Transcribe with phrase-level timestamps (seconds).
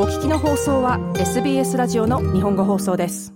[0.00, 3.34] お聞きの放送は SBS ラジオの日本語放送です。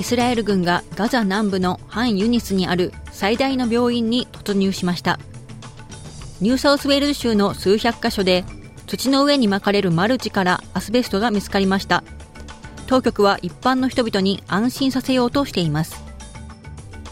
[0.00, 5.20] イスラエル軍がガザ南部のハンユニスにある最大の病院に突入しました。
[6.40, 8.44] ニューサウスウェールズ州の数百カ所で
[8.88, 12.02] 土の上に撒かれるマルチからアスベストが見つかりました。
[12.86, 16.04] 当局は一般の人々に安心させようとしています。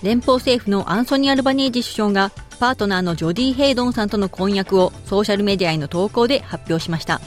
[0.02, 7.20] 連邦政府のアンソニー・アルバニージ首相がパートナーのジョディ・ヘイドンさんとの婚約をソーシャルメディアへの投稿で発表しました。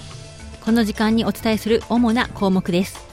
[0.64, 3.06] この時間にお伝えする主な項目です。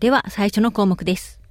[0.00, 1.43] では最初の項目です。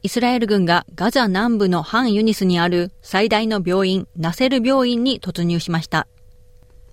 [0.00, 6.06] イスラエル軍がガザ南部のハンユニスにある最大の病院、ナセル病院に突入しました。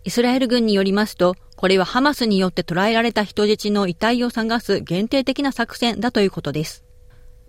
[0.03, 6.83] イスラエル軍によりますと、これはハマスによって捕らえられた人質の遺体を探す限定的な作戦だということです。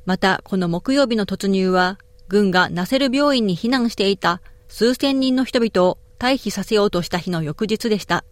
[0.04, 1.98] また、この木曜日の突入は、
[2.28, 8.24] 軍がナセル病院に避難していた数千人の人々を退避させようとした日の翌日でした。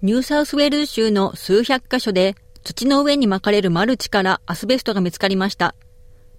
[0.00, 5.74] ニューサウスウェールズ州の数百カ所で土の上に撒かれるマルチからアスベストが見つかりました。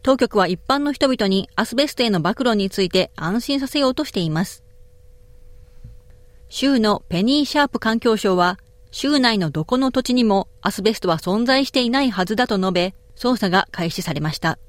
[0.02, 4.64] 当局は一般の人々にアスベストへの暴露について安心させようとしています。
[6.50, 8.60] 州のペニー・シャープ環境相は、
[8.92, 14.60] 州内のどこの土地にもアスベストは存在していないはずだと述べ、捜査が開始されました。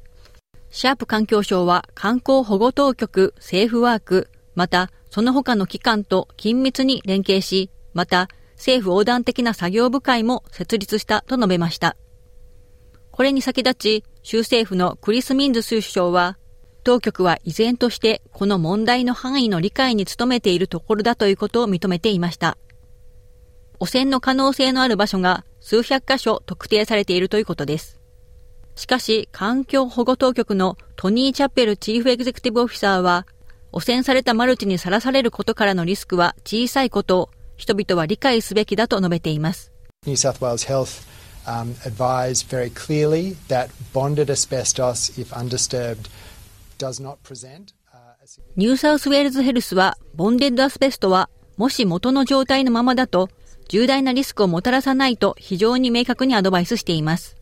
[0.70, 11.96] シャープ環境相は環境保護当局、 SafeWork、またその他の機関と緊密に連携し、また政府横断的な作業部会も設立したと述べました。
[13.10, 16.38] これに先立ち、州政府のクリス・ミンズ州首相は、
[16.82, 22.58] 当局は依然としてこの問題の範囲の理解に努めているところだということを認めていました。
[23.80, 28.00] 汚染の可能性のある場所が数百箇所特定されているということです。
[28.74, 33.26] しかし、環境保護当局のトニー・チャペルチーフエグゼクティブオフィサーは、
[33.72, 39.72] 汚染されたマルチにさらされることからのリスクは小さいことを人々は理解すべきだと述べています。
[40.06, 41.06] New South Wales Health
[41.46, 46.08] um, advised very clearly that bonded asbestos, if undisturbed,
[46.78, 47.74] does not present
[48.56, 51.28] ニューサウスウェールズヘルスは、ボンデッドアスベストは、
[51.58, 53.28] もし元の状態のままだと、
[53.68, 57.36] 重大なリスクをもたらさないと非常に明確にアドバイスしています。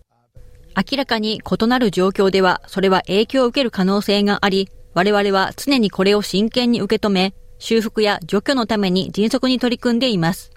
[0.76, 10.50] 明らかに異なる状況では、それは影響を受ける可能性があり、我々は常にこれを真剣に受け止め、修復や除去のために迅速に取り組んでいます。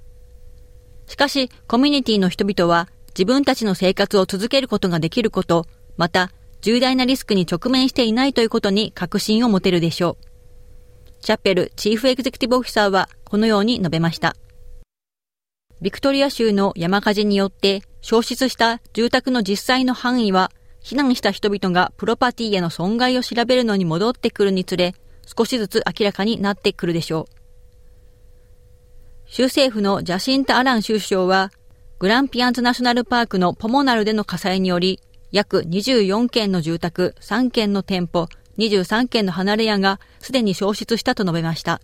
[1.06, 5.68] しかし、コミュニティの人々は自分たちの生活を続けることができること、
[5.98, 10.26] また、重大なリスクに直面していないということに確信を持てるでしょう。
[11.22, 14.36] チャッペルチーフエグゼクティブオフィサーはこのように述べました。
[15.82, 20.52] ビクトリア州の山火事によって消失した住宅の実際の範囲は
[20.82, 27.36] 避難した人々がプロパティへの損害を調べるのに戻ってくるにつれ少しずつ明らかになってくるでしょう。
[29.28, 31.52] 州政府のジャシンタ・アラン州首相は、
[31.98, 35.00] グランピアンズナショナルパークのポモナルでの火災により、
[35.32, 38.28] 約24件の住宅、3件の店舗、
[38.58, 41.82] 23件の離れ家がすでに消失したと述べました。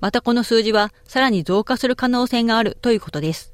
[0.00, 3.52] またこの数字はさらに増加する可能性があるということです。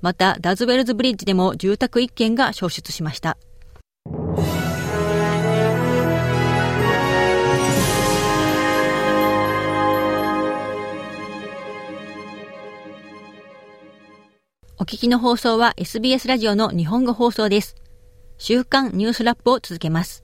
[0.00, 3.36] また、ダズウェルズブリッジでも住宅1軒が消失しました。
[14.84, 17.74] お聞きの放送は SBS ラジオの日本語放送です。
[18.36, 20.22] 週刊ニュースラップを続けます。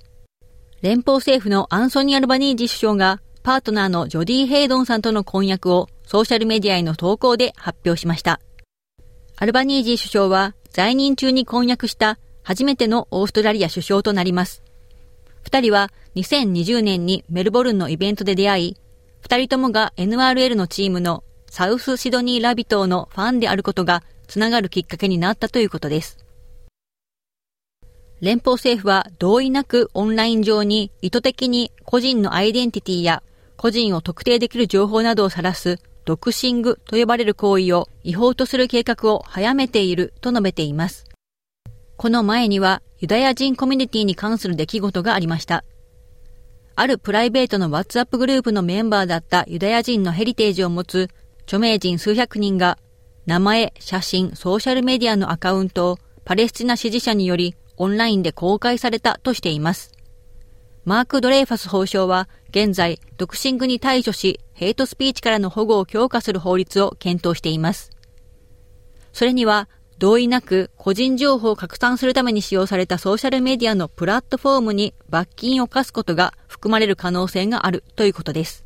[0.82, 8.38] 連邦政府のアンソニー・アルバニージ首相がパートナーのジョディ・ヘイドンさんとの婚約をソーシャルメディアへの投稿で発表しました。
[9.38, 14.62] アルバニージー首相は在任中に婚約した初めてのオーストラリア首相となります。
[15.42, 18.76] 二人は2020年にメルボルンのイベントで出会い、
[19.22, 26.24] 二人ともが NRL のチームのサウスシドニーラビトーのファンであることがつながるきっかけになったということです。
[28.20, 33.24] 連邦政府は同意なくオンライン上に意図的に個人のアイデンティティや
[33.56, 41.06] 個人を特定できる情報などを晒すドクシングと呼ばれる行為を違法とする計画を早めていると述べています。
[41.96, 45.64] この前にはユダヤ人コミュニティに関する出来事がありました。
[46.76, 51.08] あるプライベートの WhatsApp グループのメンバーだったユダヤ人のヘリテージを持つ
[51.42, 52.78] 著名人数百人が
[53.26, 59.92] 名前、写真、ソーシャルメディアのアカウントをパレスチナ支持者によりオンラインで公開されたとしています。
[60.84, 67.90] マーク・ドレイファス法相は現在、独身具に対処し、ヘイトスピーチからの保護を強化する法律を検討しています。
[69.12, 69.68] それには、
[69.98, 78.64] 同意なく個人情報を拡散するために使用されたソーシャルメディアのプラットフォームに罰金を課すことが含まれる可能性があるということです。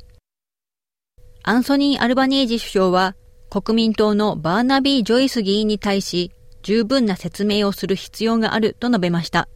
[1.43, 3.15] アンソニー・アルバニージ首相は
[3.49, 6.31] 国民党のバーナビー・ジョイス議員に対し
[6.63, 9.47] 十分な説明をする必要があると述べました。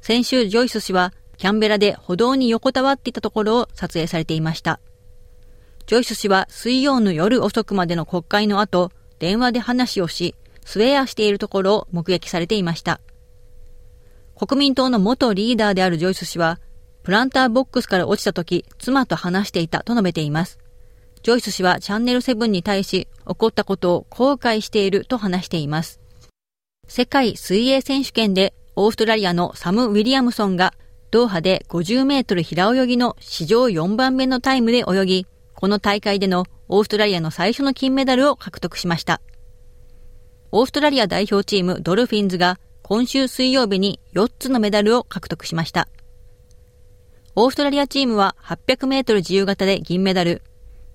[0.00, 4.80] 先週ジョイス氏はキャンベラで歩道に横たわっていたところを撮影されていました。
[5.86, 10.34] ジョイス氏は水曜の夜遅くまでの国会の後、電話で話をし、
[10.64, 13.00] スウェアしているところを目撃されていました。
[14.34, 16.60] 国民党の元リーダーであるジョイス氏は、
[17.02, 20.58] プランターボックスから落ちた時、妻と話していたと述べています。
[21.24, 25.98] ジョイス氏はチャンネル7に対し、起こったことを後悔していると話しています。
[26.86, 30.74] 世界水泳選手権でオーストラリアのサム・ウィリアムソンが
[31.10, 39.22] ドーハで50メートル平泳ぎの史上4番目のタイムで泳ぎ、この大会でのオーストラリアの最初の金メダルを獲得しました。
[40.52, 45.88] オーストラリア代表チームドルフィンズが今週水曜日に4つのメダルを獲得しました。
[47.34, 50.42] オーストラリアチームは800メートル自由形で銀メダル、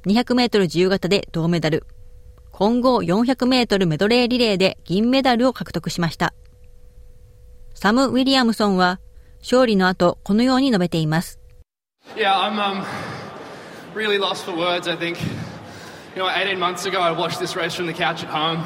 [0.06, 1.86] 200メートル自由形で銅メダル、
[2.52, 6.34] 混合400メートルメドレーリレーで銀メダルを獲得しました。
[7.74, 9.00] サム・ウィリアムソンは
[9.40, 11.40] 勝利の後このように述べています。
[12.16, 12.84] Yeah, I'm, um,
[13.96, 15.18] really lost for words, I think.
[16.16, 18.64] You know, 18 months ago I watched this race from the couch at home.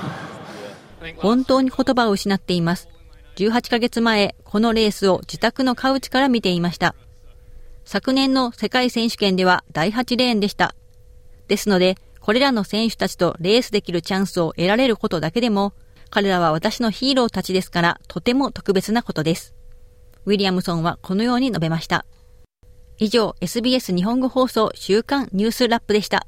[1.18, 2.90] 本当に言葉を失っています。
[3.36, 6.96] 18ヶ月前、このレースを自宅のカウチから見ていました。
[7.86, 10.76] 昨年の世界選手権では第8レーンでした。
[11.48, 15.74] ですので、これらの選手たちとレースできるチャンスを得られることだけでも、
[16.10, 19.56] 彼らは私のヒーローたちですから、とても特別なことです。
[20.26, 22.06] ウィリアムソンはこのように述べました。
[22.98, 26.28] 以上、SBS 日本語放送週刊ニュースラップでした。